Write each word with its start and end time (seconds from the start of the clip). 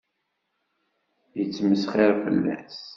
Yettmesxiṛ 1.37 2.11
fell-as. 2.23 2.77